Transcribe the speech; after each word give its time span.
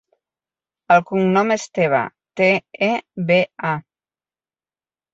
El 0.95 1.03
cognom 1.09 1.53
és 1.57 1.67
Teba: 1.79 2.01
te, 2.43 2.49
e, 2.91 2.91
be, 3.31 3.41
a. 3.77 3.79